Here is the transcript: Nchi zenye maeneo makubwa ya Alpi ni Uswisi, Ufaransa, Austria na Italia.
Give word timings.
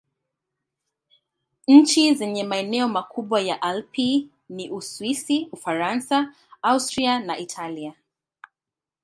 Nchi 1.67 2.13
zenye 2.15 2.43
maeneo 2.43 2.87
makubwa 2.87 3.41
ya 3.41 3.61
Alpi 3.61 4.29
ni 4.49 4.69
Uswisi, 4.71 5.47
Ufaransa, 5.51 6.33
Austria 6.61 7.19
na 7.19 7.37
Italia. 7.37 7.93